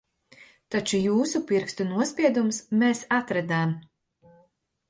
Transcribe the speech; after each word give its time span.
Taču 0.75 1.01
jūsu 1.01 1.41
pirkstu 1.51 1.87
nospiedumus 1.91 2.63
mēs 2.85 3.05
atradām. 3.19 3.77